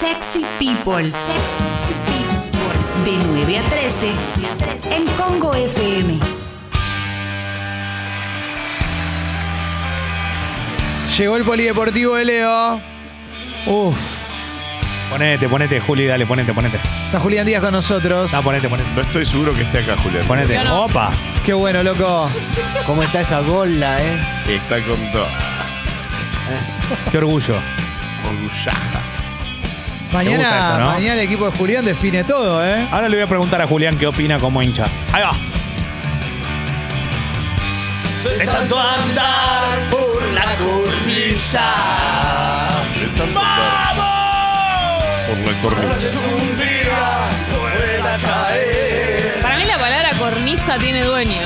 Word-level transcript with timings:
Sexy 0.00 0.44
People. 0.60 1.10
Sexy 1.10 1.94
People. 2.06 3.04
De 3.04 3.18
9 3.32 3.58
a 3.58 3.62
13 3.62 4.10
en 4.92 5.06
Congo 5.16 5.52
FM. 5.54 6.18
Llegó 11.16 11.36
el 11.36 11.42
polideportivo 11.42 12.14
de 12.14 12.24
Leo. 12.24 12.80
Uf. 13.66 13.98
Ponete, 15.10 15.48
ponete, 15.48 15.80
Juli, 15.80 16.06
dale, 16.06 16.26
ponete, 16.26 16.52
ponete. 16.54 16.76
Está 17.06 17.18
Julián 17.18 17.46
Díaz 17.46 17.60
con 17.60 17.72
nosotros. 17.72 18.32
No, 18.32 18.42
ponete, 18.42 18.68
ponete. 18.68 18.88
No 18.94 19.00
estoy 19.00 19.26
seguro 19.26 19.52
que 19.52 19.62
esté 19.62 19.78
acá, 19.78 19.96
Julián. 20.00 20.24
Ponete. 20.28 20.62
No. 20.62 20.84
Opa. 20.84 21.10
Qué 21.44 21.54
bueno, 21.54 21.82
loco. 21.82 22.30
¿Cómo 22.86 23.02
está 23.02 23.22
esa 23.22 23.40
bola, 23.40 23.96
eh? 24.00 24.18
Está 24.46 24.80
con 24.82 25.00
todo. 25.10 25.26
Qué 27.10 27.18
orgullo. 27.18 27.56
Orgullaja. 28.24 29.17
Mañana, 30.12 30.36
gusta 30.38 30.58
esto, 30.58 30.78
¿no? 30.78 30.86
mañana 30.92 31.14
el 31.14 31.20
equipo 31.20 31.50
de 31.50 31.56
Julián 31.56 31.84
define 31.84 32.24
todo, 32.24 32.64
¿eh? 32.64 32.86
Ahora 32.90 33.08
le 33.08 33.16
voy 33.16 33.24
a 33.24 33.26
preguntar 33.28 33.60
a 33.60 33.66
Julián 33.66 33.98
qué 33.98 34.06
opina 34.06 34.38
como 34.38 34.62
hincha. 34.62 34.84
Ahí 35.12 35.22
va. 35.22 35.32
De 38.38 38.46
tanto 38.46 38.78
andar 38.78 39.64
por 39.90 40.22
la 40.32 40.44
cornisa. 40.56 41.74
Tanto 43.16 43.40
Por 45.28 45.38
la 45.38 45.60
cornisa. 45.62 46.18
Un 46.40 46.56
día 46.58 47.30
caer. 48.24 49.38
Para 49.42 49.56
mí 49.58 49.64
la 49.66 49.78
palabra 49.78 50.10
cornisa 50.18 50.78
tiene 50.78 51.02
dueño. 51.02 51.42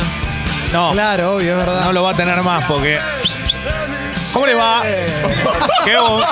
No, 0.72 0.92
Claro, 0.92 1.34
obvio, 1.34 1.52
es 1.52 1.58
verdad. 1.58 1.84
no 1.84 1.92
lo 1.92 2.02
va 2.02 2.12
a 2.12 2.14
tener 2.16 2.40
más 2.42 2.64
porque. 2.64 2.98
¿Cómo 4.32 4.46
le 4.46 4.54
va? 4.54 4.82
¿Qué 5.84 5.96
bo- 5.98 6.22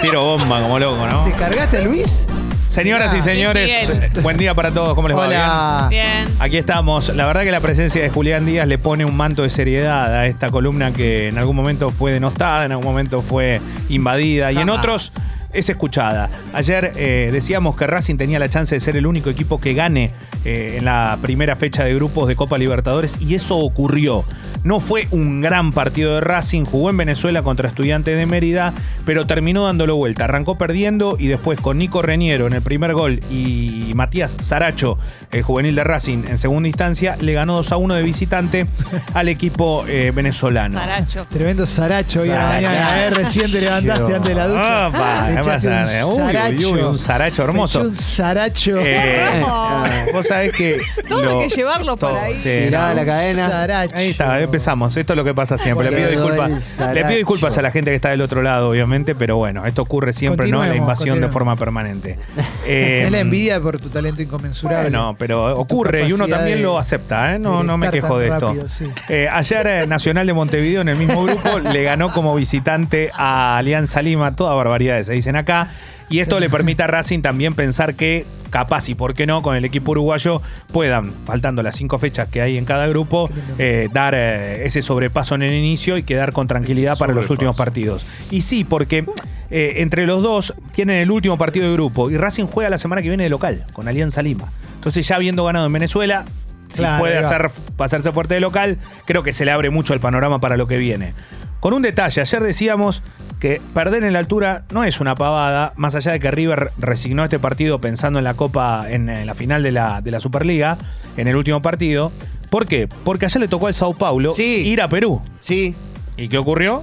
Tiro 0.00 0.22
bomba 0.22 0.60
como 0.62 0.78
loco, 0.78 1.06
¿no? 1.06 1.24
¿Te 1.24 1.32
cargaste 1.32 1.78
a 1.78 1.80
Luis? 1.82 2.26
Señoras 2.68 3.14
y 3.14 3.20
señores, 3.20 3.90
Bien. 3.90 4.12
buen 4.22 4.36
día 4.36 4.54
para 4.54 4.70
todos. 4.70 4.94
¿Cómo 4.94 5.08
les 5.08 5.16
va? 5.16 5.26
¿Bien? 5.26 5.40
Hola. 5.40 5.86
Bien. 5.90 6.28
Aquí 6.38 6.56
estamos. 6.56 7.08
La 7.16 7.26
verdad 7.26 7.42
que 7.42 7.50
la 7.50 7.60
presencia 7.60 8.02
de 8.02 8.08
Julián 8.10 8.46
Díaz 8.46 8.68
le 8.68 8.78
pone 8.78 9.04
un 9.04 9.16
manto 9.16 9.42
de 9.42 9.50
seriedad 9.50 10.14
a 10.14 10.26
esta 10.26 10.50
columna 10.50 10.92
que 10.92 11.28
en 11.28 11.38
algún 11.38 11.56
momento 11.56 11.90
fue 11.90 12.12
denostada, 12.12 12.64
en 12.66 12.72
algún 12.72 12.86
momento 12.86 13.22
fue 13.22 13.60
invadida 13.88 14.52
y 14.52 14.56
en 14.58 14.68
Jamás. 14.68 14.78
otros 14.78 15.12
es 15.52 15.68
escuchada. 15.68 16.28
Ayer 16.52 16.92
eh, 16.96 17.30
decíamos 17.32 17.76
que 17.76 17.86
Racing 17.86 18.16
tenía 18.16 18.38
la 18.38 18.48
chance 18.48 18.74
de 18.74 18.80
ser 18.80 18.96
el 18.96 19.06
único 19.06 19.30
equipo 19.30 19.60
que 19.60 19.74
gane 19.74 20.10
eh, 20.44 20.76
en 20.78 20.84
la 20.84 21.18
primera 21.20 21.56
fecha 21.56 21.84
de 21.84 21.94
grupos 21.94 22.28
de 22.28 22.36
Copa 22.36 22.58
Libertadores 22.58 23.20
y 23.20 23.34
eso 23.34 23.56
ocurrió. 23.56 24.24
No 24.64 24.80
fue 24.80 25.06
un 25.12 25.40
gran 25.40 25.72
partido 25.72 26.16
de 26.16 26.20
Racing, 26.20 26.64
jugó 26.64 26.90
en 26.90 26.96
Venezuela 26.96 27.42
contra 27.42 27.68
Estudiantes 27.68 28.16
de 28.16 28.26
Mérida, 28.26 28.74
pero 29.06 29.26
terminó 29.26 29.66
dándolo 29.66 29.96
vuelta. 29.96 30.24
Arrancó 30.24 30.58
perdiendo 30.58 31.16
y 31.18 31.28
después 31.28 31.60
con 31.60 31.78
Nico 31.78 32.02
Reniero 32.02 32.46
en 32.46 32.52
el 32.52 32.62
primer 32.62 32.92
gol 32.92 33.20
y 33.30 33.92
Matías 33.94 34.36
Saracho, 34.40 34.98
el 35.30 35.42
juvenil 35.42 35.74
de 35.74 35.84
Racing, 35.84 36.24
en 36.28 36.38
segunda 36.38 36.68
instancia, 36.68 37.16
le 37.20 37.32
ganó 37.34 37.54
2 37.56 37.72
a 37.72 37.76
1 37.76 37.94
de 37.94 38.02
visitante 38.02 38.66
al 39.14 39.28
equipo 39.28 39.84
eh, 39.88 40.12
venezolano. 40.14 40.78
Saracho. 40.78 41.26
Tremendo 41.30 41.66
Zaracho 41.66 42.22
hoy 42.22 42.30
a 42.30 42.34
la 42.34 42.40
Zaracho. 42.40 42.66
mañana, 42.68 43.04
¿eh? 43.06 43.10
Recién 43.10 43.52
te 43.52 43.60
levantaste 43.60 44.14
antes 44.14 44.24
de 44.28 44.34
la 44.34 44.48
ducha. 44.48 44.88
Opa, 44.88 45.28
Le 45.28 45.34
¿qué 45.34 45.40
echaste 45.40 45.68
pasa? 45.68 46.06
un 46.06 46.22
Uy, 46.22 46.64
uy, 46.64 46.80
un 46.80 46.98
Zaracho 46.98 47.44
hermoso. 47.44 47.80
Eché 47.80 47.88
Un 47.88 47.96
Zaracho. 47.96 48.76
Eh, 48.80 49.44
vos 50.12 50.26
sabés 50.26 50.52
que. 50.52 50.80
Todo 51.08 51.40
hay 51.40 51.48
que 51.48 51.54
llevarlo 51.56 51.96
para 51.96 52.22
ahí. 52.22 52.34
sí, 52.42 52.64
Tiraba 52.66 52.88
no. 52.90 52.94
la 52.94 53.06
cadena. 53.06 53.48
Zaracho. 53.48 53.96
Ahí 53.96 54.10
está, 54.10 54.40
empezamos. 54.40 54.96
Esto 54.96 55.12
es 55.12 55.16
lo 55.16 55.24
que 55.24 55.34
pasa 55.34 55.58
siempre. 55.58 55.90
Le 55.90 55.96
pido, 55.96 56.10
disculpas, 56.10 56.78
le 56.94 57.04
pido 57.04 57.16
disculpas 57.16 57.58
a 57.58 57.62
la 57.62 57.70
gente 57.70 57.90
que 57.90 57.96
está 57.96 58.10
del 58.10 58.22
otro 58.22 58.42
lado, 58.42 58.70
obviamente, 58.70 59.14
pero 59.14 59.36
bueno, 59.36 59.66
esto 59.66 59.82
ocurre 59.82 60.12
siempre, 60.12 60.46
¿no? 60.46 60.58
La 60.58 60.68
Continuemos, 60.68 60.76
invasión 60.84 61.04
de 61.06 61.10
continuemos. 61.28 61.32
forma 61.32 61.56
permanente. 61.56 62.18
Eh, 62.70 63.04
es 63.06 63.12
la 63.12 63.20
envidia 63.20 63.60
por 63.62 63.78
tu 63.80 63.88
talento 63.88 64.20
inconmensurable. 64.20 64.90
Bueno, 64.90 65.16
pero 65.18 65.58
ocurre 65.58 66.06
y 66.08 66.12
uno 66.12 66.26
también 66.28 66.58
de- 66.58 66.62
lo 66.64 66.78
acepta, 66.78 67.34
¿eh? 67.34 67.38
No, 67.38 67.62
no 67.62 67.76
me 67.76 67.90
quejo 67.90 68.18
de 68.18 68.28
esto. 68.28 68.54
sí. 68.68 68.84
Eh, 69.08 69.28
ayer 69.30 69.66
eh, 69.66 69.86
Nacional 69.86 70.26
de 70.26 70.32
Montevideo 70.32 70.80
en 70.80 70.88
el 70.88 70.96
mismo 70.96 71.24
grupo 71.24 71.58
le 71.72 71.82
ganó 71.82 72.12
como 72.12 72.34
visitante 72.34 73.10
a 73.14 73.58
Alianza 73.58 74.00
Lima, 74.02 74.34
toda 74.36 74.54
barbaridades 74.54 75.06
se 75.08 75.12
dicen 75.14 75.36
acá. 75.36 75.68
Y 76.10 76.20
esto 76.20 76.40
le 76.40 76.48
permite 76.48 76.82
a 76.82 76.86
Racing 76.86 77.20
también 77.20 77.52
pensar 77.52 77.94
que 77.94 78.24
capaz 78.48 78.88
y 78.88 78.94
por 78.94 79.12
qué 79.12 79.26
no 79.26 79.42
con 79.42 79.56
el 79.56 79.66
equipo 79.66 79.90
uruguayo 79.90 80.40
puedan, 80.72 81.12
faltando 81.26 81.62
las 81.62 81.76
cinco 81.76 81.98
fechas 81.98 82.28
que 82.28 82.40
hay 82.40 82.56
en 82.56 82.64
cada 82.64 82.86
grupo, 82.86 83.28
eh, 83.58 83.90
dar 83.92 84.14
eh, 84.16 84.64
ese 84.64 84.80
sobrepaso 84.80 85.34
en 85.34 85.42
el 85.42 85.52
inicio 85.52 85.98
y 85.98 86.02
quedar 86.04 86.32
con 86.32 86.48
tranquilidad 86.48 86.94
Ese 86.94 87.00
para 87.00 87.12
los 87.12 87.28
últimos 87.28 87.56
partidos. 87.56 88.06
Y 88.30 88.40
sí, 88.40 88.64
porque 88.64 89.04
eh, 89.50 89.74
entre 89.76 90.06
los 90.06 90.22
dos 90.22 90.54
tienen 90.72 90.96
el 90.96 91.10
último 91.10 91.36
partido 91.36 91.66
de 91.68 91.74
grupo 91.74 92.08
y 92.10 92.16
Racing 92.16 92.46
juega 92.46 92.70
la 92.70 92.78
semana 92.78 93.02
que 93.02 93.08
viene 93.08 93.24
de 93.24 93.30
local 93.30 93.66
con 93.74 93.86
Alianza 93.86 94.22
Lima. 94.22 94.50
Entonces 94.78 95.06
ya 95.06 95.16
habiendo 95.16 95.44
ganado 95.44 95.66
en 95.66 95.72
Venezuela, 95.72 96.24
si 96.68 96.78
Claro, 96.78 97.00
puede 97.00 97.18
hacer, 97.18 97.50
pasarse 97.76 98.12
fuerte 98.12 98.34
de 98.34 98.40
local, 98.40 98.78
creo 99.06 99.22
que 99.22 99.32
se 99.32 99.44
le 99.44 99.50
abre 99.50 99.70
mucho 99.70 99.94
el 99.94 100.00
panorama 100.00 100.40
para 100.40 100.56
lo 100.56 100.66
que 100.66 100.76
viene. 100.78 101.12
Con 101.60 101.72
un 101.74 101.82
detalle, 101.82 102.20
ayer 102.20 102.42
decíamos 102.42 103.02
que 103.40 103.60
perder 103.74 104.04
en 104.04 104.12
la 104.12 104.18
altura 104.20 104.64
no 104.72 104.84
es 104.84 105.00
una 105.00 105.14
pavada, 105.14 105.72
más 105.76 105.94
allá 105.94 106.12
de 106.12 106.20
que 106.20 106.30
River 106.30 106.70
resignó 106.78 107.24
este 107.24 107.38
partido 107.38 107.80
pensando 107.80 108.18
en 108.18 108.24
la 108.24 108.34
Copa, 108.34 108.86
en, 108.88 109.08
en 109.08 109.26
la 109.26 109.34
final 109.34 109.62
de 109.62 109.72
la, 109.72 110.00
de 110.00 110.10
la 110.10 110.20
Superliga, 110.20 110.78
en 111.16 111.26
el 111.28 111.36
último 111.36 111.60
partido. 111.62 112.12
¿Por 112.50 112.66
qué? 112.66 112.88
Porque 113.04 113.26
ayer 113.26 113.40
le 113.40 113.48
tocó 113.48 113.66
al 113.66 113.74
Sao 113.74 113.94
Paulo 113.94 114.32
Sí. 114.32 114.62
ir 114.66 114.80
a 114.82 114.88
Perú. 114.88 115.20
Sí. 115.40 115.74
¿Y 116.16 116.28
qué 116.28 116.38
ocurrió? 116.38 116.82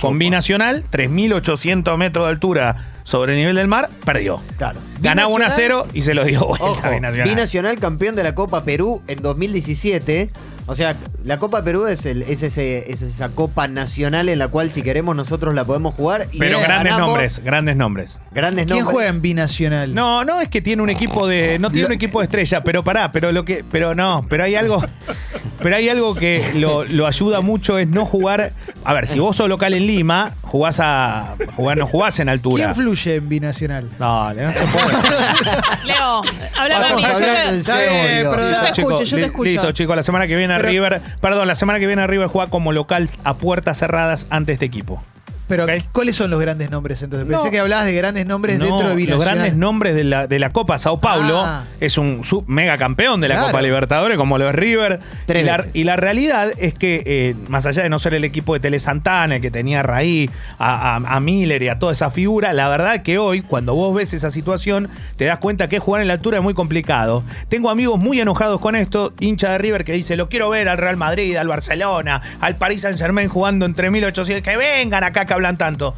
Con 0.00 0.18
binacional, 0.18 0.84
3.800 0.90 1.96
metros 1.96 2.24
de 2.26 2.30
altura 2.30 2.91
sobre 3.04 3.32
el 3.32 3.38
nivel 3.40 3.56
del 3.56 3.68
mar, 3.68 3.90
perdió. 4.04 4.40
Claro. 4.58 4.80
Ganaba 5.00 5.28
1 5.28 5.44
a 5.44 5.48
Binacional- 5.48 5.52
0 5.56 5.86
y 5.94 6.02
se 6.02 6.14
lo 6.14 6.24
dio 6.24 6.46
vuelta 6.46 6.64
Ojo, 6.64 6.86
a 6.86 6.90
Binacional. 6.90 7.28
binacional 7.28 7.78
campeón 7.78 8.14
de 8.14 8.22
la 8.22 8.34
Copa 8.34 8.62
Perú 8.64 9.02
en 9.08 9.20
2017. 9.22 10.30
O 10.66 10.76
sea, 10.76 10.94
la 11.24 11.38
Copa 11.38 11.64
Perú 11.64 11.86
es, 11.86 12.06
el, 12.06 12.22
es, 12.22 12.44
ese, 12.44 12.88
es 12.92 13.02
esa 13.02 13.30
Copa 13.30 13.66
Nacional 13.66 14.28
en 14.28 14.38
la 14.38 14.46
cual 14.46 14.70
si 14.70 14.82
queremos 14.82 15.16
nosotros 15.16 15.54
la 15.56 15.64
podemos 15.64 15.92
jugar. 15.92 16.28
Y 16.30 16.38
Pero 16.38 16.60
grandes 16.60 16.92
ganamos. 16.92 17.08
nombres, 17.08 17.42
grandes 17.44 17.76
nombres. 17.76 18.20
Grandes 18.30 18.66
¿Quién 18.66 18.78
nombres. 18.78 18.94
juega 18.94 19.08
en 19.10 19.20
binacional? 19.22 19.92
No, 19.92 20.24
no 20.24 20.40
es 20.40 20.46
que 20.48 20.62
tiene 20.62 20.80
un 20.82 20.88
equipo 20.90 21.26
de. 21.26 21.58
No 21.58 21.72
tiene 21.72 21.86
un 21.88 21.92
equipo 21.92 22.20
de 22.20 22.26
estrella, 22.26 22.62
pero 22.62 22.84
pará, 22.84 23.10
pero 23.10 23.32
lo 23.32 23.44
que. 23.44 23.64
Pero 23.72 23.96
no, 23.96 24.24
pero 24.28 24.44
hay 24.44 24.54
algo. 24.54 24.84
Pero 25.60 25.76
hay 25.76 25.88
algo 25.88 26.14
que 26.14 26.44
lo, 26.56 26.84
lo 26.84 27.06
ayuda 27.08 27.40
mucho 27.40 27.76
es 27.78 27.88
no 27.88 28.04
jugar. 28.06 28.52
A 28.84 28.94
ver, 28.94 29.08
si 29.08 29.18
vos 29.18 29.36
sos 29.36 29.48
local 29.48 29.74
en 29.74 29.86
Lima, 29.86 30.32
jugás 30.52 30.80
a. 30.80 31.34
Jugar, 31.56 31.78
no 31.78 31.86
jugás 31.86 32.20
en 32.20 32.28
altura. 32.28 32.64
¿Quién 32.64 32.74
fluye 32.74 33.14
en 33.16 33.28
binacional? 33.28 33.88
Dale, 33.98 34.42
no 34.44 34.52
se 34.52 34.60
puede. 34.66 34.86
Leo, 35.84 36.22
habla 36.56 36.78
Vamos 36.78 37.00
conmigo. 37.02 37.18
Yo 37.18 37.18
te, 37.18 37.58
yo 38.22 38.30
te 38.30 38.42
Listo, 38.42 38.66
escucho, 38.66 38.72
chicos, 38.74 39.10
yo 39.10 39.16
te 39.16 39.24
escucho. 39.24 39.44
Listo, 39.50 39.72
chicos, 39.72 39.96
la 39.96 40.02
semana 40.02 40.26
que 40.26 40.36
viene 40.36 40.54
Pero- 40.56 40.68
River. 40.68 41.00
Perdón, 41.22 41.48
la 41.48 41.54
semana 41.54 41.78
que 41.78 41.86
viene 41.86 42.06
River 42.06 42.28
juega 42.28 42.50
como 42.50 42.70
local 42.72 43.08
a 43.24 43.34
puertas 43.34 43.78
cerradas 43.78 44.26
ante 44.28 44.52
este 44.52 44.66
equipo. 44.66 45.02
Pero. 45.56 45.66
¿cuáles 45.92 46.16
son 46.16 46.30
los 46.30 46.40
grandes 46.40 46.70
nombres 46.70 47.02
entonces? 47.02 47.28
Pensé 47.28 47.44
No. 47.46 47.50
que 47.50 47.58
hablabas 47.60 47.84
de 47.86 47.92
grandes 47.94 48.26
nombres 48.26 48.58
No, 48.58 48.64
dentro 48.64 48.78
de 48.80 48.94
los 48.94 48.96
binacional. 48.96 49.34
grandes 49.36 49.54
nombres 49.56 49.94
de 49.94 50.04
la, 50.04 50.26
de 50.26 50.38
la 50.38 50.50
Copa 50.50 50.78
Sao 50.78 51.00
Paulo 51.00 51.42
Ah. 51.44 51.64
es 51.80 51.98
un 51.98 52.24
sub- 52.24 52.44
mega 52.46 52.78
campeón 52.78 53.20
de 53.20 53.28
la 53.28 53.34
Claro. 53.34 53.48
Copa 53.48 53.62
Libertadores, 53.62 54.16
como 54.16 54.38
lo 54.38 54.48
es 54.48 54.54
River. 54.54 55.00
Tres 55.26 55.42
y, 55.42 55.46
la, 55.46 55.56
veces. 55.58 55.70
y 55.74 55.84
la 55.84 55.96
realidad 55.96 56.52
es 56.58 56.74
que, 56.74 57.02
eh, 57.04 57.34
más 57.48 57.66
allá 57.66 57.82
de 57.82 57.88
no 57.88 57.98
ser 57.98 58.14
el 58.14 58.24
equipo 58.24 58.54
de 58.54 58.60
Tele 58.60 58.78
Santana, 58.80 59.36
el 59.36 59.42
que 59.42 59.50
tenía 59.50 59.80
a 59.80 59.82
Raí, 59.82 60.30
a, 60.58 60.96
a- 60.96 61.16
a 61.16 61.20
Miller 61.20 61.62
y 61.62 61.68
a 61.68 61.78
toda 61.78 61.92
esa 61.92 62.10
figura, 62.10 62.52
la 62.52 62.68
verdad 62.68 63.02
que 63.02 63.18
hoy, 63.18 63.42
cuando 63.42 63.74
vos 63.74 63.94
ves 63.94 64.14
esa 64.14 64.30
situación, 64.30 64.88
te 65.16 65.24
das 65.26 65.38
cuenta 65.38 65.68
que 65.68 65.78
jugar 65.78 66.02
en 66.02 66.08
la 66.08 66.14
altura 66.14 66.38
es 66.38 66.42
muy 66.42 66.54
complicado. 66.54 67.22
Tengo 67.48 67.70
amigos 67.70 67.98
muy 67.98 68.20
enojados 68.20 68.60
con 68.60 68.74
esto, 68.76 69.12
hincha 69.20 69.50
de 69.52 69.58
River, 69.58 69.84
que 69.84 69.92
dice: 69.92 70.16
Lo 70.16 70.28
quiero 70.28 70.48
ver 70.50 70.68
al 70.68 70.78
Real 70.78 70.96
Madrid, 70.96 71.36
al 71.36 71.48
Barcelona, 71.48 72.20
al 72.40 72.56
Paris 72.56 72.82
Saint 72.82 72.98
Germain 72.98 73.28
jugando 73.28 73.66
entre 73.66 73.90
1800. 73.90 74.42
Que 74.42 74.56
vengan 74.56 75.04
acá 75.04 75.24
que 75.24 75.32
tanto. 75.58 75.94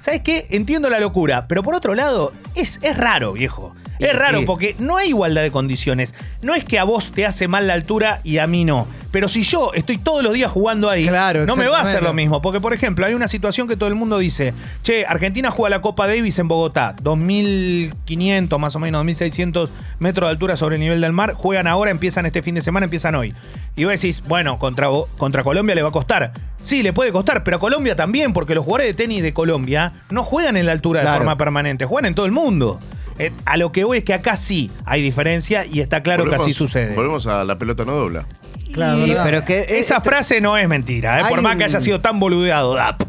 ¿Sabes 0.00 0.20
qué? 0.20 0.46
Entiendo 0.50 0.90
la 0.90 1.00
locura, 1.00 1.48
pero 1.48 1.62
por 1.62 1.74
otro 1.74 1.94
lado, 1.94 2.32
es, 2.54 2.78
es 2.82 2.96
raro, 2.96 3.32
viejo. 3.32 3.74
Es 3.98 4.10
Sí, 4.10 4.16
raro 4.16 4.44
porque 4.44 4.74
no 4.78 4.96
hay 4.96 5.08
igualdad 5.08 5.42
de 5.42 5.50
condiciones. 5.50 6.14
No 6.42 6.54
es 6.54 6.64
que 6.64 6.78
a 6.78 6.84
vos 6.84 7.12
te 7.12 7.26
hace 7.26 7.48
mal 7.48 7.66
la 7.66 7.74
altura 7.74 8.20
y 8.24 8.38
a 8.38 8.46
mí 8.46 8.64
no. 8.64 8.86
Pero 9.14 9.28
si 9.28 9.44
yo 9.44 9.72
estoy 9.74 9.98
todos 9.98 10.24
los 10.24 10.32
días 10.32 10.50
jugando 10.50 10.90
ahí, 10.90 11.06
Claro, 11.06 11.46
no 11.46 11.54
me 11.54 11.68
va 11.68 11.78
a 11.78 11.82
hacer 11.82 12.02
lo 12.02 12.12
mismo. 12.12 12.42
Porque, 12.42 12.60
por 12.60 12.72
ejemplo, 12.72 13.06
hay 13.06 13.14
una 13.14 13.28
situación 13.28 13.68
que 13.68 13.76
todo 13.76 13.88
el 13.88 13.94
mundo 13.94 14.18
dice, 14.18 14.52
che, 14.82 15.06
Argentina 15.06 15.52
juega 15.52 15.76
la 15.76 15.80
Copa 15.80 16.08
Davis 16.08 16.36
en 16.40 16.48
Bogotá, 16.48 16.96
2.500 16.96 18.58
más 18.58 18.74
o 18.74 18.80
menos, 18.80 19.04
2.600 19.04 19.68
metros 20.00 20.26
de 20.28 20.30
altura 20.32 20.56
sobre 20.56 20.76
el 20.76 20.80
nivel 20.80 21.00
del 21.00 21.12
mar. 21.12 21.34
Juegan 21.34 21.68
ahora, 21.68 21.92
empiezan 21.92 22.26
este 22.26 22.42
fin 22.42 22.56
de 22.56 22.60
semana, 22.60 22.84
empiezan 22.84 23.14
hoy. 23.14 23.34
Y 23.76 23.84
vos 23.84 23.92
decís, 23.92 24.22
bueno, 24.26 24.58
contra, 24.58 24.88
contra 25.16 25.44
Colombia 25.44 25.76
le 25.76 25.82
va 25.82 25.90
a 25.90 25.92
costar. 25.92 26.32
Sí, 26.62 26.82
le 26.82 26.92
puede 26.92 27.12
costar, 27.12 27.44
pero 27.44 27.58
a 27.58 27.60
Colombia 27.60 27.94
también, 27.94 28.32
porque 28.32 28.54
los 28.54 28.64
jugadores 28.64 28.88
de 28.88 28.94
tenis 28.94 29.22
de 29.22 29.32
Colombia 29.32 29.92
no 30.10 30.24
juegan 30.24 30.56
en 30.56 30.66
la 30.66 30.72
altura 30.72 31.02
de 31.02 31.08
forma 31.08 31.36
permanente, 31.36 31.84
juegan 31.84 32.06
en 32.06 32.14
todo 32.14 32.26
el 32.26 32.32
mundo. 32.32 32.80
Eh, 33.18 33.32
a 33.44 33.56
lo 33.56 33.70
que 33.72 33.84
voy 33.84 33.98
es 33.98 34.04
que 34.04 34.14
acá 34.14 34.36
sí 34.36 34.70
hay 34.84 35.00
diferencia 35.02 35.64
y 35.66 35.80
está 35.80 36.02
claro 36.02 36.28
que 36.28 36.34
así 36.34 36.52
sucede. 36.52 36.94
Volvemos 36.94 37.26
a 37.26 37.44
la 37.44 37.58
pelota 37.58 37.84
no 37.84 37.94
dobla. 37.94 38.26
Claro. 38.72 39.04
Pero 39.22 39.38
es 39.38 39.44
que 39.44 39.60
Esa 39.78 39.98
este- 39.98 40.08
frase 40.08 40.40
no 40.40 40.56
es 40.56 40.68
mentira, 40.68 41.20
¿eh? 41.20 41.24
por 41.28 41.40
más 41.42 41.56
que 41.56 41.64
haya 41.64 41.80
sido 41.80 42.00
tan 42.00 42.18
boludeado. 42.18 42.74
Dap. 42.74 43.02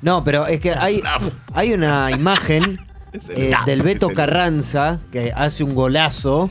No, 0.00 0.24
pero 0.24 0.46
es 0.46 0.60
que 0.60 0.72
hay, 0.72 1.02
hay 1.54 1.74
una 1.74 2.10
imagen 2.10 2.78
eh, 3.30 3.52
del 3.66 3.82
Beto 3.82 4.08
Carranza, 4.10 5.00
que 5.12 5.32
hace 5.34 5.64
un 5.64 5.74
golazo 5.74 6.50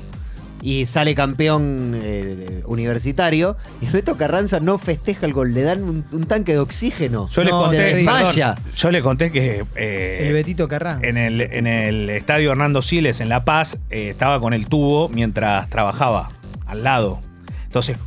y 0.62 0.86
sale 0.86 1.16
campeón 1.16 2.00
eh, 2.02 2.62
universitario. 2.66 3.58
Y 3.82 3.88
el 3.88 3.92
Beto 3.92 4.16
Carranza 4.18 4.60
no 4.60 4.78
festeja 4.78 5.26
el 5.26 5.34
gol, 5.34 5.54
le 5.54 5.64
dan 5.64 5.84
un, 5.84 6.06
un 6.12 6.24
tanque 6.26 6.54
de 6.54 6.60
oxígeno. 6.60 7.28
Yo 7.30 7.44
le 7.44 7.50
No, 7.52 7.62
conté, 7.64 8.06
perdón, 8.06 8.56
yo 8.76 8.92
le 8.92 9.02
conté 9.02 9.32
que 9.32 9.66
eh, 9.76 10.24
El 10.28 10.34
Betito 10.34 10.68
Carranza. 10.68 11.06
en 11.08 11.18
el, 11.18 11.42
en 11.42 11.68
el 11.68 12.10
estadio 12.10 12.52
Hernando 12.52 12.82
Siles 12.82 13.20
en 13.22 13.30
La 13.30 13.44
Paz 13.46 13.78
eh, 13.90 14.10
estaba 14.10 14.40
con 14.40 14.54
el 14.54 14.68
tubo 14.68 15.10
mientras 15.10 15.70
trabajaba 15.70 16.30
al 16.68 16.84
lado. 16.84 17.20
Entonces, 17.66 17.98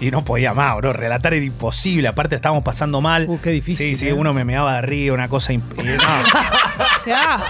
y 0.00 0.10
no 0.10 0.24
podía 0.24 0.52
más, 0.54 0.76
bro. 0.78 0.92
Relatar 0.92 1.34
era 1.34 1.44
imposible. 1.44 2.08
Aparte, 2.08 2.34
estábamos 2.34 2.64
pasando 2.64 3.00
mal. 3.00 3.26
Uh, 3.28 3.38
qué 3.40 3.50
difícil, 3.50 3.88
Sí, 3.90 3.96
sí, 3.96 4.08
¿eh? 4.08 4.12
uno 4.12 4.32
me 4.32 4.44
meaba 4.44 4.72
de 4.72 4.78
arriba, 4.78 5.14
una 5.14 5.28
cosa. 5.28 5.52
imp- 5.52 5.60
y- 5.78 5.82
no. 5.84 5.98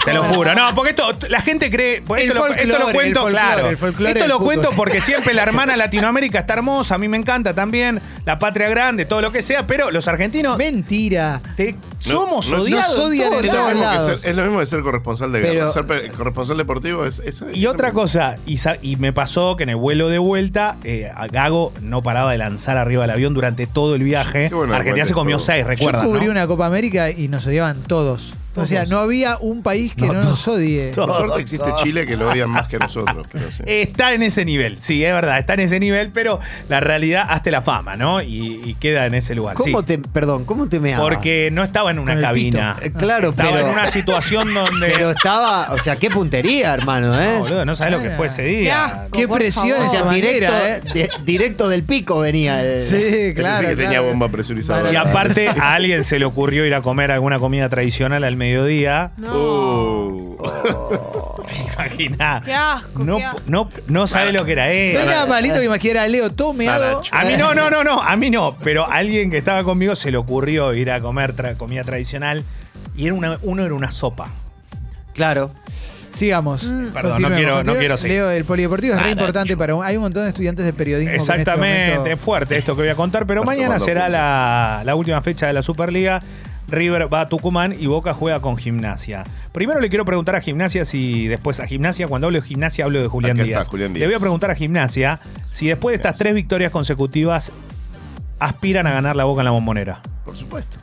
te 0.04 0.12
lo 0.12 0.22
juro. 0.25 0.54
No, 0.54 0.75
porque 0.75 0.90
esto, 0.90 1.10
la 1.28 1.40
gente 1.40 1.70
cree. 1.70 2.02
pues 2.02 2.25
esto, 2.25 2.34
lo, 2.34 2.46
esto 2.46 2.66
lo 2.66 2.72
folclore, 2.75 2.93
cuento, 2.94 3.28
el 3.28 3.34
folclore, 3.34 3.52
claro. 3.54 3.69
el 3.70 3.76
folclore 3.76 4.10
esto 4.10 4.20
del 4.20 4.28
lo 4.28 4.34
fútbol. 4.38 4.54
cuento 4.54 4.70
porque 4.76 5.00
siempre 5.00 5.34
la 5.34 5.43
hermana 5.43 5.76
Latinoamérica 5.76 6.40
está 6.40 6.54
hermosa. 6.54 6.94
A 6.94 6.99
mí 6.99 7.08
me 7.08 7.16
encanta 7.16 7.54
también. 7.54 8.00
La 8.25 8.38
patria 8.38 8.69
grande, 8.69 9.04
todo 9.04 9.20
lo 9.20 9.32
que 9.32 9.43
sea. 9.43 9.66
Pero 9.66 9.90
los 9.90 10.08
argentinos. 10.08 10.56
Mentira. 10.58 11.40
te- 11.56 11.76
somos 11.99 12.50
no- 12.50 12.62
odiados. 12.62 12.96
nos 12.96 13.06
odian 13.08 13.31
todos 13.31 13.38
en 13.40 13.44
Es 13.44 13.52
lo 13.52 13.58
todos 13.58 13.69
mismo 13.75 13.81
que 13.90 13.96
lados. 13.96 14.20
ser- 14.20 14.31
es 14.31 14.37
lo 14.37 14.43
mismo 14.44 14.58
que 14.60 14.66
ser 14.66 14.82
corresponsal 14.82 15.32
de 15.32 15.40
Pero- 15.40 15.52
guerra. 15.54 15.70
Ser 15.70 15.87
pe- 15.87 16.08
corresponsal 16.08 16.56
deportivo 16.56 17.04
es, 17.04 17.20
es- 17.25 17.44
Y 17.52 17.64
es 17.64 17.70
otra 17.70 17.88
mismo. 17.88 18.00
cosa, 18.00 18.37
y, 18.46 18.56
sa- 18.58 18.76
y 18.82 18.96
me 18.96 19.12
pasó 19.12 19.56
que 19.56 19.62
en 19.62 19.69
el 19.70 19.76
vuelo 19.76 20.08
de 20.08 20.19
vuelta, 20.19 20.76
eh, 20.84 21.10
a 21.14 21.26
Gago 21.28 21.72
no 21.81 22.02
paraba 22.02 22.32
de 22.32 22.38
lanzar 22.38 22.76
arriba 22.76 23.02
del 23.02 23.10
avión 23.12 23.34
durante 23.34 23.66
todo 23.69 23.94
el 23.94 24.02
viaje. 24.02 24.49
Qué 24.49 24.54
bueno, 24.54 24.75
Argentina 24.75 25.04
se 25.04 25.12
comió 25.14 25.37
todo. 25.37 25.46
seis, 25.46 25.62
Yo 25.62 25.69
recuerda. 25.69 26.02
cubrí 26.02 26.26
¿no? 26.26 26.32
una 26.32 26.46
Copa 26.49 26.66
América 26.66 27.10
y 27.10 27.28
nos 27.28 27.46
odiaban 27.46 27.82
todos. 27.82 28.34
O 28.54 28.66
sea, 28.66 28.84
no 28.87 28.99
había 28.99 29.37
un 29.38 29.62
país 29.62 29.94
que 29.94 30.06
No, 30.06 30.12
no, 30.14 30.22
nos 30.22 30.46
odie. 30.49 30.93
Por 30.94 31.12
suerte 31.16 31.40
existe 31.40 31.70
Chile 31.82 32.04
que 32.06 32.16
lo 32.16 32.28
odian 32.31 32.50
más 32.50 32.66
que 32.69 32.78
nosotros. 32.78 33.26
pero 33.32 33.50
sí. 33.50 33.62
Está 33.66 34.12
en 34.12 34.22
ese 34.22 34.44
nivel, 34.44 34.78
sí, 34.81 35.04
es 35.04 35.12
verdad, 35.12 35.38
está 35.38 35.54
en 35.54 35.60
ese 35.60 35.81
nivel, 35.81 36.10
pero 36.12 36.38
la 36.69 36.81
realidad 36.81 37.26
hazte 37.28 37.50
la 37.50 37.62
fama, 37.62 37.96
¿no? 37.96 38.20
Y, 38.22 38.60
y 38.64 38.75
queda 38.75 39.06
en 39.06 39.14
ese 39.14 39.34
lugar. 39.34 39.56
¿Cómo 39.56 39.81
sí. 39.81 39.87
te, 39.87 39.99
perdón, 39.99 40.44
cómo 40.44 40.69
te 40.69 40.81
meaba? 40.81 41.02
Porque 41.02 41.49
no 41.52 41.62
estaba 41.62 41.90
en 41.90 41.99
una 41.99 42.12
el 42.12 42.20
cabina. 42.20 42.76
pito. 42.81 42.87
Eh, 42.87 42.93
Claro, 42.99 43.31
Estaba 43.31 43.52
pero, 43.52 43.66
en 43.66 43.72
una 43.72 43.88
situación 43.88 44.52
donde. 44.54 44.88
pero 44.93 45.10
estaba, 45.10 45.72
o 45.72 45.78
sea, 45.78 45.96
qué 45.96 46.10
puntería, 46.10 46.75
hermano, 46.75 47.19
¿eh? 47.20 47.32
No, 47.34 47.38
boludo, 47.40 47.64
no 47.64 47.75
sabes 47.75 47.94
lo 47.94 48.02
que 48.02 48.10
fue 48.10 48.26
ese 48.28 48.43
Qué 48.44 48.49
día. 48.60 48.84
asco, 48.84 49.10
Qué 49.19 49.26
por 49.28 49.38
presión 49.38 49.82
esa 49.82 50.08
directo, 50.12 50.52
manera, 50.52 50.76
¿eh? 50.76 50.81
de- 50.94 51.10
directo 51.25 51.69
del 51.69 51.82
pico 51.82 52.20
venía. 52.20 52.62
eh. 52.64 52.78
Sí, 52.81 52.96
Ese 52.96 53.34
claro. 53.34 53.60
sí 53.70 53.75
que 53.75 53.82
tenía 53.82 54.00
bomba 54.00 54.28
presurizada. 54.28 54.93
Y 54.93 54.96
aparte, 54.96 55.49
a 55.49 55.75
alguien 55.75 56.04
se 56.04 56.19
le 56.19 56.25
ocurrió 56.26 56.66
ir 56.66 56.75
a 56.75 56.82
comer 56.82 57.10
alguna 57.10 57.38
comida 57.38 57.69
tradicional 57.69 58.25
al 58.25 58.37
mediodía. 58.43 59.11
No. 59.17 59.33
Uh. 59.35 60.37
Imagina. 61.75 62.43
Qué 62.44 62.55
asco, 62.55 62.99
No, 63.05 63.17
qué 63.19 63.25
asco. 63.25 63.41
no, 63.47 63.69
no 63.89 64.06
sabe 64.06 64.33
lo 64.33 64.44
que 64.44 64.53
era 64.53 64.71
él. 64.71 64.91
¿Sabes 64.93 65.06
nada 65.09 65.27
más 65.27 65.43
lindo 65.43 65.59
que 65.59 65.65
imaginar 65.67 65.99
a 65.99 66.09
Leo 66.09 66.31
todo 66.31 66.53
meado? 66.55 67.03
A 67.11 67.25
mí 67.25 67.35
no, 67.39 67.55
no, 67.55 67.71
no, 67.71 67.85
no, 67.85 68.00
a 68.00 68.17
mí 68.17 68.31
no. 68.31 68.56
Pero 68.62 68.85
a 68.91 68.94
alguien 68.97 69.31
que 69.31 69.39
estaba 69.39 69.62
conmigo 69.65 69.94
se 69.94 70.11
le 70.11 70.17
ocurrió 70.17 70.75
ir 70.75 70.91
a 70.91 71.00
comer 71.00 71.35
tra- 71.35 71.56
comida 71.56 71.85
tradicional 71.85 72.44
y 72.97 73.06
era 73.06 73.15
una, 73.15 73.39
uno 73.43 73.65
era 73.65 73.75
una 73.75 73.91
sopa. 73.93 74.29
Claro. 75.15 75.50
Sigamos. 76.11 76.65
Mm. 76.65 76.88
Perdón, 76.88 77.23
no 77.23 77.29
quiero- 77.31 77.65
no 77.65 77.75
quiero 77.75 77.97
seguir. 77.97 78.19
Leo, 78.19 78.31
el 78.31 78.45
polideportivo 78.45 78.95
es 78.95 79.03
re 79.03 79.11
importante 79.11 79.56
para 79.56 79.75
un- 79.75 79.85
hay 79.85 79.97
un 79.97 80.03
montón 80.03 80.25
de 80.25 80.29
estudiantes 80.29 80.65
de 80.65 80.73
periodismo. 80.73 81.15
este 81.15 81.33
Exactamente, 81.33 82.12
es 82.12 82.21
fuerte 82.21 82.59
esto 82.59 82.75
que 82.77 82.83
voy 82.83 82.91
a 82.91 82.95
contar, 82.95 83.27
pero 83.27 83.45
mañana 83.45 83.79
será 83.79 84.09
la 84.85 84.95
última 84.95 85.21
fecha 85.23 85.47
de 85.47 85.53
la 85.55 85.62
Superliga. 85.62 86.21
River 86.69 87.12
va 87.12 87.23
a 87.23 87.29
Tucumán 87.29 87.75
y 87.79 87.87
Boca 87.87 88.14
juega 88.14 88.41
con 88.41 88.56
Gimnasia. 88.56 89.25
Primero 89.53 89.81
le 89.81 89.88
quiero 89.88 90.05
preguntar 90.05 90.37
a 90.37 90.41
Gimnasia 90.41 90.85
si 90.85 91.29
después 91.29 91.61
a 91.61 91.67
Gimnasia, 91.67 92.09
cuando 92.09 92.26
hablo 92.26 92.41
de 92.41 92.47
Gimnasia 92.47 92.85
hablo 92.85 93.00
de 93.00 93.09
Julián 93.09 93.37
Díaz. 93.37 93.49
está, 93.49 93.64
Julián 93.64 93.93
Le 93.93 94.06
voy 94.06 94.14
a 94.14 94.20
preguntar 94.20 94.50
a 94.50 94.55
Gimnasia 94.55 95.20
si 95.50 95.69
después 95.69 95.93
de 95.93 95.97
estas 95.97 96.19
tres 96.19 96.35
victorias 96.35 96.73
consecutivas 96.73 97.53
aspiran 98.38 98.87
a 98.87 98.93
ganar 98.93 99.17
la 99.17 99.25
Boca 99.25 99.43
en 99.43 99.47
la 99.47 99.50
bombonera. 99.50 100.00
Por 100.25 100.37
supuesto. 100.37 100.79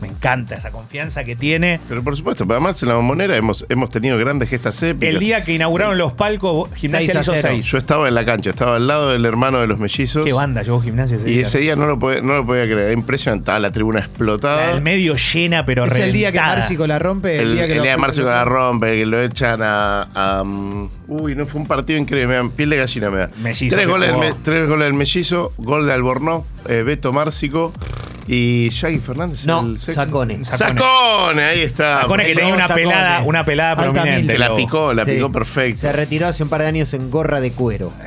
Me 0.00 0.08
encanta 0.08 0.54
esa 0.56 0.70
confianza 0.70 1.24
que 1.24 1.36
tiene. 1.36 1.80
Pero 1.88 2.02
por 2.02 2.16
supuesto, 2.16 2.44
pero 2.46 2.58
además 2.58 2.82
en 2.82 2.88
la 2.90 2.96
bombonera 2.96 3.36
hemos, 3.36 3.64
hemos 3.68 3.88
tenido 3.88 4.18
grandes 4.18 4.48
gestas 4.50 4.82
épicas. 4.82 5.14
El 5.14 5.20
día 5.20 5.42
que 5.44 5.54
inauguraron 5.54 5.96
los 5.98 6.12
palcos, 6.12 6.68
Gimnasia 6.74 7.22
Seis 7.22 7.38
hizo. 7.38 7.48
6. 7.48 7.66
Yo 7.66 7.78
estaba 7.78 8.08
en 8.08 8.14
la 8.14 8.24
cancha, 8.26 8.50
estaba 8.50 8.76
al 8.76 8.86
lado 8.86 9.10
del 9.10 9.24
hermano 9.24 9.60
de 9.60 9.66
los 9.66 9.78
mellizos. 9.78 10.24
Qué 10.24 10.32
banda 10.32 10.62
llevó 10.62 10.80
Gimnasia 10.80 11.16
ese 11.16 11.28
Y 11.30 11.34
día. 11.34 11.42
ese 11.42 11.58
día 11.60 11.76
no 11.76 11.86
lo, 11.86 11.98
podía, 11.98 12.20
no 12.20 12.34
lo 12.36 12.46
podía 12.46 12.64
creer. 12.64 12.78
Era 12.80 12.92
impresionante. 12.92 13.42
Estaba 13.42 13.58
la 13.58 13.70
tribuna 13.70 14.00
explotada. 14.00 14.68
Del 14.68 14.82
medio 14.82 15.16
llena, 15.16 15.64
pero 15.64 15.84
Es 15.86 15.98
el 15.98 16.12
día 16.12 16.32
que. 16.32 16.40
Márcico 16.40 16.86
la 16.86 16.98
rompe. 16.98 17.36
El, 17.36 17.40
El, 17.48 17.52
día 17.54 17.66
que 17.66 17.72
el 17.76 17.82
día 17.82 17.96
que 17.96 18.22
la 18.22 18.44
rompe, 18.44 18.96
que 18.98 19.06
lo 19.06 19.20
echan 19.22 19.60
a. 19.62 20.02
a, 20.14 20.42
um, 20.42 20.88
uy, 21.08 21.34
no 21.34 21.46
fue 21.46 21.60
un 21.60 21.66
partido 21.66 21.98
increíble. 21.98 22.28
Me 22.28 22.34
dan 22.34 22.50
piel 22.50 22.70
de 22.70 22.76
gallina, 22.76 23.10
me 23.10 23.18
da. 23.18 23.30
Mellizo 23.38 23.74
tres, 23.76 23.88
goles 23.88 24.16
me- 24.18 24.32
tres 24.42 24.68
goles 24.68 24.86
del 24.86 24.94
mellizo, 24.94 25.52
gol 25.58 25.86
de 25.86 25.92
Albornoz, 25.92 26.44
eh, 26.68 26.82
Beto 26.84 27.12
Márcico 27.12 27.72
y 28.28 28.68
Shaggy 28.70 28.98
Fernández. 29.00 29.46
No, 29.46 29.60
el 29.60 29.78
sexto. 29.78 30.02
Sacone. 30.04 30.44
Sacone. 30.44 30.80
Sacone, 30.80 31.42
ahí 31.44 31.60
está. 31.60 32.02
Sacone 32.02 32.26
que 32.26 32.34
tenía 32.34 32.54
una 32.54 32.66
Sacone. 32.66 32.84
pelada, 32.86 33.22
una 33.22 33.44
pelada 33.44 33.76
prominente. 33.76 34.38
La 34.38 34.54
picó, 34.56 34.92
la 34.94 35.04
Sí. 35.04 35.12
picó 35.12 35.30
perfecto. 35.32 35.80
Se 35.80 35.92
retiró 35.92 36.26
hace 36.28 36.42
un 36.42 36.48
par 36.48 36.62
de 36.62 36.66
años 36.68 36.92
en 36.94 37.10
gorra 37.10 37.40
de 37.40 37.52
cuero. 37.52 37.92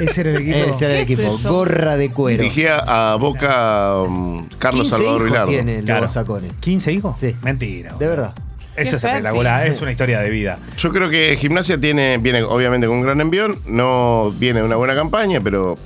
Ese 0.00 0.20
era 0.22 0.30
el 0.30 0.36
equipo. 0.36 0.56
Ese 0.74 0.84
era 0.84 0.98
el 1.00 1.06
¿Qué 1.06 1.12
es 1.14 1.18
equipo, 1.18 1.38
gorra 1.48 1.96
de 1.96 2.10
cuero. 2.10 2.42
Dirigía 2.42 2.76
a 2.86 3.16
Boca 3.16 3.96
um, 4.02 4.46
Carlos 4.58 4.84
15 4.88 4.96
Salvador 4.96 5.24
Vilardo. 5.24 5.48
tiene 5.48 5.74
el 5.76 5.84
Claro. 5.84 6.08
Sacone. 6.08 6.48
¿15 6.60 6.92
hijos? 6.94 7.16
Sí. 7.18 7.34
Mentira. 7.42 7.94
De 7.98 8.06
verdad. 8.06 8.34
Eso 8.76 8.90
Qué 8.90 8.96
es 8.96 9.04
espectacular, 9.04 9.66
es 9.66 9.80
una 9.80 9.90
historia 9.90 10.20
de 10.20 10.28
vida. 10.28 10.58
Yo 10.76 10.92
creo 10.92 11.08
que 11.08 11.34
Gimnasia 11.38 11.80
tiene, 11.80 12.18
viene 12.18 12.42
obviamente 12.42 12.86
con 12.86 12.96
un 12.96 13.02
gran 13.04 13.18
envión, 13.22 13.58
no 13.64 14.34
viene 14.38 14.62
una 14.62 14.76
buena 14.76 14.94
campaña, 14.94 15.40
pero 15.40 15.78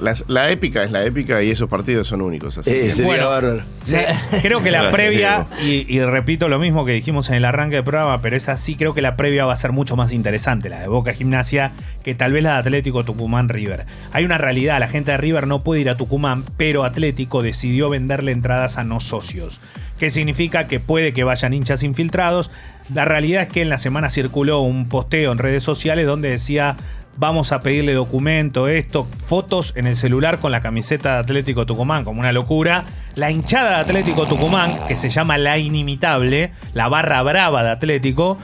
las- 0.00 0.24
la 0.28 0.50
épica 0.50 0.82
es 0.84 0.90
la 0.90 1.04
épica 1.04 1.42
y 1.42 1.50
esos 1.50 1.68
partidos 1.68 2.08
son 2.08 2.20
únicos. 2.22 2.58
Así 2.58 2.70
Eh, 2.70 2.92
Bueno. 3.04 3.28
bárbaro. 3.28 3.62
Sí, 3.82 3.96
creo 4.42 4.62
que 4.62 4.70
la 4.70 4.82
Gracias, 4.82 4.94
previa, 4.94 5.46
y, 5.62 5.86
y 5.92 6.00
repito 6.04 6.48
lo 6.48 6.58
mismo 6.58 6.84
que 6.84 6.92
dijimos 6.92 7.28
en 7.30 7.36
el 7.36 7.44
arranque 7.44 7.76
del 7.76 7.84
programa, 7.84 8.20
pero 8.20 8.36
es 8.36 8.48
así, 8.48 8.76
creo 8.76 8.94
que 8.94 9.02
la 9.02 9.16
previa 9.16 9.46
va 9.46 9.52
a 9.52 9.56
ser 9.56 9.72
mucho 9.72 9.96
más 9.96 10.12
interesante, 10.12 10.68
la 10.68 10.80
de 10.80 10.88
Boca 10.88 11.12
Gimnasia, 11.14 11.72
que 12.04 12.14
tal 12.14 12.32
vez 12.32 12.42
la 12.42 12.54
de 12.54 12.58
Atlético 12.58 13.04
Tucumán 13.04 13.48
River. 13.48 13.86
Hay 14.12 14.24
una 14.24 14.38
realidad, 14.38 14.78
la 14.80 14.88
gente 14.88 15.10
de 15.12 15.16
River 15.18 15.46
no 15.46 15.62
puede 15.62 15.80
ir 15.80 15.90
a 15.90 15.96
Tucumán, 15.96 16.44
pero 16.56 16.84
Atlético 16.84 17.42
decidió 17.42 17.88
venderle 17.90 18.32
entradas 18.32 18.78
a 18.78 18.84
no 18.84 19.00
socios. 19.00 19.60
¿Qué 19.98 20.10
significa? 20.10 20.66
Que 20.68 20.78
puede 20.78 21.12
que 21.12 21.24
vayan 21.24 21.52
hinchas 21.52 21.82
infiltrados. 21.82 22.50
La 22.94 23.04
realidad 23.04 23.42
es 23.42 23.48
que 23.48 23.62
en 23.62 23.68
la 23.68 23.78
semana 23.78 24.10
circuló 24.10 24.60
un 24.60 24.88
posteo 24.88 25.32
en 25.32 25.38
redes 25.38 25.64
sociales 25.64 26.06
donde 26.06 26.30
decía 26.30 26.76
vamos 27.18 27.50
a 27.52 27.60
pedirle 27.60 27.94
documento, 27.94 28.68
esto, 28.68 29.06
fotos 29.26 29.72
en 29.76 29.86
el 29.86 29.96
celular 29.96 30.38
con 30.38 30.52
la 30.52 30.60
camiseta 30.60 31.14
de 31.14 31.18
Atlético 31.20 31.66
Tucumán, 31.66 32.04
como 32.04 32.20
una 32.20 32.32
locura. 32.32 32.84
La 33.16 33.30
hinchada 33.30 33.70
de 33.70 33.76
Atlético 33.82 34.26
Tucumán, 34.26 34.78
que 34.86 34.94
se 34.96 35.10
llama 35.10 35.36
La 35.36 35.58
Inimitable, 35.58 36.52
la 36.74 36.88
barra 36.88 37.20
brava 37.22 37.64
de 37.64 37.70
Atlético, 37.70 38.38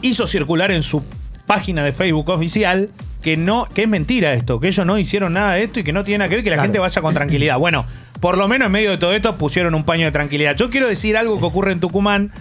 hizo 0.00 0.26
circular 0.26 0.70
en 0.70 0.82
su 0.82 1.02
página 1.46 1.84
de 1.84 1.92
Facebook 1.92 2.30
oficial 2.30 2.88
que 3.20 3.36
no, 3.36 3.66
que 3.72 3.82
es 3.82 3.88
mentira 3.88 4.32
esto, 4.32 4.58
que 4.58 4.68
ellos 4.68 4.84
no 4.86 4.98
hicieron 4.98 5.34
nada 5.34 5.52
de 5.54 5.64
esto 5.64 5.78
y 5.80 5.84
que 5.84 5.92
no 5.92 6.02
tiene 6.02 6.18
nada 6.18 6.28
que 6.30 6.36
ver, 6.36 6.44
que 6.44 6.50
la 6.50 6.56
Claro. 6.56 6.66
gente 6.68 6.78
vaya 6.78 7.02
con 7.02 7.14
tranquilidad. 7.14 7.58
Bueno, 7.58 7.84
por 8.20 8.36
lo 8.38 8.48
menos 8.48 8.66
en 8.66 8.72
medio 8.72 8.90
de 8.90 8.98
todo 8.98 9.12
esto 9.12 9.36
pusieron 9.36 9.74
un 9.74 9.84
paño 9.84 10.06
de 10.06 10.12
tranquilidad. 10.12 10.56
Yo 10.56 10.70
quiero 10.70 10.88
decir 10.88 11.16
algo 11.16 11.38
que 11.38 11.44
ocurre 11.44 11.72
en 11.72 11.78
Tucumán, 11.80 12.32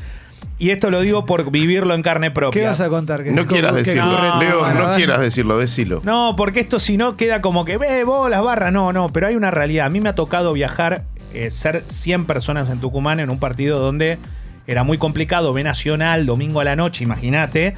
y 0.61 0.69
esto 0.69 0.91
lo 0.91 0.99
digo 1.01 1.25
por 1.25 1.49
vivirlo 1.49 1.95
en 1.95 2.03
carne 2.03 2.29
propia. 2.29 2.61
¿Qué 2.61 2.67
vas 2.67 2.79
a 2.81 2.87
contar? 2.87 3.23
Que 3.23 3.31
no 3.31 3.47
quieras 3.47 3.71
que 3.73 3.79
decirlo. 3.79 4.33
en 4.33 4.39
Leo, 4.39 4.73
no 4.75 4.93
quieras 4.95 5.19
decirlo, 5.19 5.57
decilo. 5.57 6.01
No, 6.03 6.35
porque 6.37 6.59
esto 6.59 6.79
si 6.79 6.97
no 6.97 7.17
queda 7.17 7.41
como 7.41 7.65
que, 7.65 7.77
ve, 7.79 8.03
vos 8.03 8.29
las 8.29 8.43
barras. 8.43 8.71
No, 8.71 8.93
no, 8.93 9.09
pero 9.09 9.25
hay 9.25 9.35
una 9.35 9.49
realidad. 9.49 9.87
A 9.87 9.89
mí 9.89 9.99
me 10.01 10.09
ha 10.09 10.13
tocado 10.13 10.53
viajar, 10.53 11.03
eh, 11.33 11.49
ser 11.49 11.83
100 11.87 12.25
personas 12.25 12.69
en 12.69 12.79
Tucumán 12.79 13.19
en 13.19 13.31
un 13.31 13.39
partido 13.39 13.79
donde 13.79 14.19
era 14.67 14.83
muy 14.83 14.99
complicado, 14.99 15.51
ve 15.51 15.63
Nacional, 15.63 16.27
domingo 16.27 16.59
a 16.59 16.63
la 16.63 16.75
noche, 16.75 17.03
imagínate, 17.03 17.75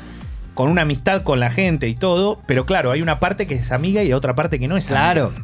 con 0.53 0.69
una 0.69 0.81
amistad 0.81 1.23
con 1.23 1.39
la 1.39 1.51
gente 1.51 1.87
y 1.87 1.95
todo, 1.95 2.41
pero 2.47 2.65
claro, 2.65 2.91
hay 2.91 3.01
una 3.01 3.21
parte 3.21 3.47
que 3.47 3.55
es 3.55 3.71
amiga 3.71 4.03
y 4.03 4.11
otra 4.11 4.35
parte 4.35 4.59
que 4.59 4.67
no 4.67 4.75
es 4.75 4.87
Claro. 4.87 5.27
amiga. 5.27 5.43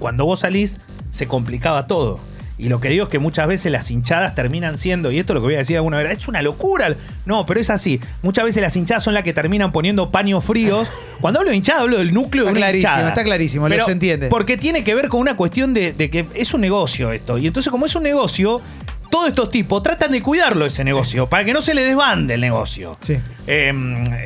Cuando 0.00 0.24
vos 0.24 0.40
salís, 0.40 0.78
se 1.10 1.28
complicaba 1.28 1.86
todo. 1.86 2.18
Y 2.58 2.68
lo 2.68 2.80
que 2.80 2.88
digo 2.88 3.04
es 3.04 3.08
que 3.08 3.20
muchas 3.20 3.46
veces 3.46 3.70
las 3.70 3.88
hinchadas 3.90 4.34
terminan 4.34 4.76
siendo, 4.78 5.12
y 5.12 5.18
esto 5.18 5.32
es 5.32 5.34
lo 5.36 5.40
que 5.40 5.46
voy 5.46 5.54
a 5.54 5.58
decir 5.58 5.76
alguna 5.76 5.98
vez, 5.98 6.18
es 6.18 6.28
una 6.28 6.42
locura. 6.42 6.94
No, 7.24 7.46
pero 7.46 7.60
es 7.60 7.70
así. 7.70 8.00
Muchas 8.22 8.44
veces 8.44 8.62
las 8.62 8.74
hinchadas 8.74 9.04
son 9.04 9.14
las 9.14 9.22
que 9.22 9.32
terminan 9.32 9.70
poniendo 9.70 10.10
paños 10.10 10.44
fríos. 10.44 10.88
Cuando 11.20 11.38
hablo 11.40 11.50
de 11.50 11.56
hinchada, 11.56 11.82
hablo 11.82 11.98
del 11.98 12.12
núcleo 12.12 12.44
Está 12.44 12.52
de 12.54 12.58
una 12.58 12.66
clarísimo, 12.66 12.92
hinchada. 12.92 13.08
está 13.08 13.24
clarísimo, 13.24 13.68
Pero 13.68 13.84
se 13.86 13.92
entiende. 13.92 14.26
Porque 14.28 14.56
tiene 14.56 14.82
que 14.82 14.94
ver 14.94 15.08
con 15.08 15.20
una 15.20 15.36
cuestión 15.36 15.72
de, 15.72 15.92
de 15.92 16.10
que 16.10 16.26
es 16.34 16.52
un 16.52 16.60
negocio 16.60 17.12
esto. 17.12 17.38
Y 17.38 17.46
entonces, 17.46 17.70
como 17.70 17.86
es 17.86 17.94
un 17.94 18.02
negocio, 18.02 18.60
todos 19.10 19.28
estos 19.28 19.50
tipos 19.50 19.82
tratan 19.82 20.10
de 20.12 20.22
cuidarlo 20.22 20.66
ese 20.66 20.84
negocio, 20.84 21.26
para 21.28 21.44
que 21.44 21.52
no 21.52 21.62
se 21.62 21.74
le 21.74 21.82
desbande 21.84 22.34
el 22.34 22.40
negocio. 22.40 22.98
Sí. 23.00 23.18
Eh, 23.46 23.72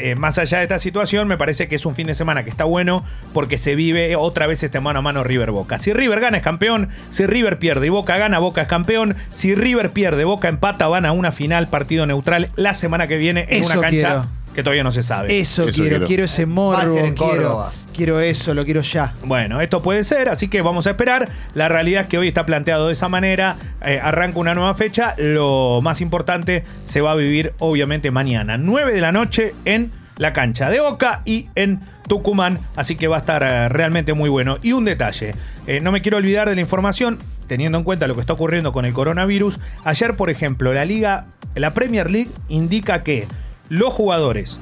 eh, 0.01 0.15
más 0.17 0.39
allá 0.39 0.59
de 0.59 0.65
esta 0.65 0.79
situación, 0.79 1.29
me 1.29 1.37
parece 1.37 1.69
que 1.69 1.77
es 1.77 1.87
un 1.87 1.95
fin 1.95 2.07
de 2.09 2.15
semana 2.15 2.43
que 2.45 2.51
está 2.51 2.65
bueno 2.65 3.05
porque 3.33 3.59
se 3.59 3.75
vive 3.77 4.17
otra 4.17 4.47
vez 4.47 4.63
este 4.63 4.81
mano 4.81 4.99
a 4.99 5.03
mano 5.03 5.23
River 5.25 5.51
Boca. 5.53 5.79
Si 5.79 5.93
River 5.93 6.21
gana 6.21 6.39
es 6.39 6.43
campeón, 6.43 6.89
si 7.11 7.27
River 7.27 7.59
pierde 7.59 7.87
y 7.87 7.91
Boca 7.91 8.17
gana, 8.19 8.39
Boca 8.41 8.63
es 8.63 8.69
campeón. 8.69 9.17
Si 9.31 9.55
River 9.55 9.91
pierde, 9.93 10.25
Boca 10.25 10.49
empata, 10.49 10.89
van 10.89 11.07
a 11.07 11.13
una 11.13 11.33
final 11.33 11.69
partido 11.69 12.07
neutral 12.07 12.49
la 12.57 12.75
semana 12.75 13.07
que 13.07 13.17
viene 13.19 13.47
en 13.49 13.63
Eso 13.63 13.73
una 13.79 13.89
cancha 13.89 14.09
quiero. 14.09 14.27
que 14.55 14.63
todavía 14.63 14.83
no 14.85 14.93
se 14.93 15.03
sabe. 15.03 15.39
Eso, 15.39 15.63
Eso 15.69 15.73
quiero, 15.73 15.89
quiero. 15.91 16.07
quiero 16.07 16.25
ese 16.25 16.45
Va 16.45 16.51
a 16.51 16.55
morbo, 16.55 16.95
ser 16.95 17.05
en 17.05 17.15
quiero, 17.15 17.33
Córdoba. 17.33 17.73
Quiero 17.93 18.21
eso, 18.21 18.55
lo 18.55 18.65
quiero 18.65 18.83
ya. 18.83 19.15
Bueno, 19.25 19.61
esto 19.61 19.83
puede 19.83 20.05
ser, 20.05 20.29
así 20.29 20.49
que 20.49 20.63
vamos 20.63 20.87
a 20.87 20.91
esperar. 20.91 21.29
La 21.55 21.69
realidad 21.69 22.03
es 22.03 22.09
que 22.09 22.19
hoy 22.19 22.29
está 22.29 22.47
planteado 22.47 22.89
de 22.89 22.95
esa 22.95 23.09
manera. 23.09 23.57
Eh, 23.85 24.01
arranca 24.03 24.39
una 24.39 24.55
nueva 24.55 24.75
fecha. 24.75 25.15
Lo 25.19 25.81
más 25.83 26.01
importante 26.01 26.65
se 26.85 27.01
va 27.01 27.13
a 27.13 27.15
vivir 27.15 27.53
obviamente 27.59 28.11
mañana, 28.11 28.59
9 28.59 28.93
de 28.93 29.01
la 29.01 29.13
noche 29.13 29.55
en 29.65 29.93
la 30.17 30.33
cancha 30.33 30.71
de 30.71 30.81
Boca 30.81 31.23
y 31.25 31.49
en 31.55 31.81
Tucumán. 32.09 32.61
Así 32.77 32.97
que 32.97 33.09
va 33.09 33.17
a 33.17 33.21
estar 33.21 33.43
eh, 33.43 33.69
realmente 33.69 34.15
muy 34.15 34.29
bueno. 34.29 34.59
Y 34.63 34.73
un 34.73 34.85
detalle, 34.85 35.35
eh, 35.67 35.81
no 35.81 35.93
me 35.93 36.01
quiero 36.01 36.19
olvidar 36.19 36.49
de 36.49 36.55
la 36.55 36.61
información. 36.61 37.19
Teniendo 37.47 37.77
en 37.77 37.85
cuenta 37.85 38.07
lo 38.07 38.15
que 38.15 38.21
está 38.21 38.33
ocurriendo 38.33 38.73
con 38.73 38.87
el 38.87 38.95
coronavirus, 38.95 39.59
ayer, 39.85 40.17
por 40.17 40.31
ejemplo, 40.31 40.73
la 40.73 40.85
liga, 40.85 41.27
la 41.55 41.75
Premier 41.75 42.11
League 42.11 42.31
indica 42.49 43.03
que 43.03 43.27
los 43.69 43.91
jugadores 43.91 44.59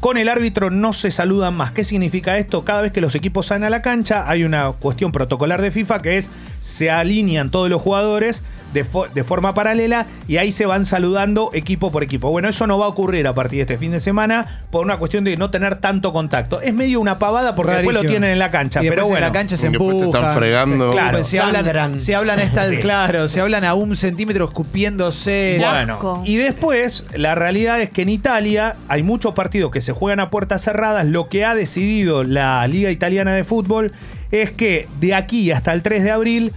con 0.00 0.16
el 0.16 0.28
árbitro 0.28 0.70
no 0.70 0.92
se 0.92 1.10
saludan 1.10 1.56
más. 1.56 1.72
¿Qué 1.72 1.84
significa 1.84 2.38
esto? 2.38 2.64
Cada 2.64 2.82
vez 2.82 2.92
que 2.92 3.00
los 3.00 3.14
equipos 3.14 3.46
salen 3.46 3.64
a 3.64 3.70
la 3.70 3.82
cancha 3.82 4.28
hay 4.28 4.44
una 4.44 4.70
cuestión 4.72 5.12
protocolar 5.12 5.60
de 5.60 5.70
FIFA 5.70 6.02
que 6.02 6.18
es 6.18 6.30
se 6.60 6.90
alinean 6.90 7.50
todos 7.50 7.68
los 7.68 7.82
jugadores 7.82 8.42
de, 8.72 8.84
fo- 8.84 9.10
de 9.12 9.24
forma 9.24 9.54
paralela 9.54 10.06
y 10.28 10.36
ahí 10.36 10.52
se 10.52 10.66
van 10.66 10.84
saludando 10.84 11.50
equipo 11.52 11.90
por 11.90 12.02
equipo. 12.02 12.30
Bueno, 12.30 12.48
eso 12.48 12.66
no 12.66 12.78
va 12.78 12.86
a 12.86 12.88
ocurrir 12.88 13.26
a 13.26 13.34
partir 13.34 13.58
de 13.58 13.62
este 13.62 13.78
fin 13.78 13.92
de 13.92 14.00
semana 14.00 14.62
por 14.70 14.84
una 14.84 14.96
cuestión 14.98 15.24
de 15.24 15.36
no 15.36 15.50
tener 15.50 15.76
tanto 15.76 16.12
contacto. 16.12 16.60
Es 16.60 16.74
medio 16.74 17.00
una 17.00 17.18
pavada 17.18 17.54
porque 17.54 17.72
después 17.72 17.96
lo 17.96 18.02
tienen 18.02 18.30
en 18.32 18.38
la 18.38 18.50
cancha, 18.50 18.82
Y 18.84 18.88
pero 18.88 19.02
bueno. 19.04 19.18
en 19.18 19.22
la 19.22 19.32
cancha 19.32 19.56
se 19.56 19.68
te 19.70 19.76
están 19.76 19.90
empujan. 19.90 20.36
fregando. 20.36 20.88
se- 20.88 20.92
Claro. 20.92 21.24
se 21.24 21.40
hablan, 21.40 22.00
se 22.00 22.14
hablan 22.14 22.38
esta, 22.40 22.68
Sí. 22.68 22.76
claro, 22.78 23.28
se 23.28 23.40
hablan 23.40 23.64
a 23.64 23.74
un 23.74 23.96
centímetro 23.96 24.44
escupiéndose. 24.46 25.56
Bueno, 25.58 26.22
y 26.24 26.36
después 26.36 27.04
la 27.14 27.34
realidad 27.34 27.80
es 27.80 27.90
que 27.90 28.02
en 28.02 28.08
Italia 28.08 28.76
hay 28.88 29.02
muchos 29.02 29.34
partidos 29.34 29.70
que 29.70 29.80
se 29.80 29.92
juegan 29.92 30.20
a 30.20 30.30
puertas 30.30 30.62
cerradas. 30.62 31.06
Lo 31.06 31.28
que 31.28 31.44
ha 31.44 31.54
decidido 31.54 32.24
la 32.24 32.66
Liga 32.68 32.90
Italiana 32.90 33.32
de 33.34 33.44
Fútbol 33.44 33.92
es 34.30 34.50
que 34.50 34.88
de 35.00 35.14
aquí 35.14 35.50
hasta 35.50 35.72
el 35.72 35.82
3 35.82 36.04
de 36.04 36.10
abril 36.10 36.52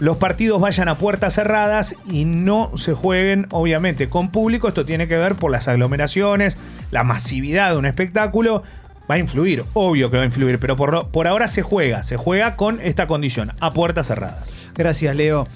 los 0.00 0.16
partidos 0.16 0.60
vayan 0.60 0.88
a 0.88 0.96
puertas 0.96 1.34
cerradas 1.34 1.94
y 2.10 2.24
no 2.24 2.76
se 2.76 2.94
jueguen 2.94 3.46
obviamente 3.50 4.08
con 4.08 4.30
público. 4.30 4.66
Esto 4.66 4.86
tiene 4.86 5.06
que 5.06 5.18
ver 5.18 5.34
por 5.34 5.50
las 5.50 5.68
aglomeraciones, 5.68 6.58
la 6.90 7.04
masividad 7.04 7.70
de 7.70 7.76
un 7.76 7.86
espectáculo. 7.86 8.62
Va 9.08 9.16
a 9.16 9.18
influir, 9.18 9.64
obvio 9.74 10.10
que 10.10 10.16
va 10.16 10.22
a 10.22 10.26
influir, 10.26 10.58
pero 10.58 10.76
por, 10.76 11.08
por 11.08 11.26
ahora 11.26 11.48
se 11.48 11.62
juega, 11.62 12.02
se 12.02 12.16
juega 12.16 12.56
con 12.56 12.80
esta 12.80 13.06
condición, 13.06 13.52
a 13.60 13.72
puertas 13.72 14.06
cerradas. 14.06 14.70
Gracias, 14.74 15.14
Leo. 15.16 15.46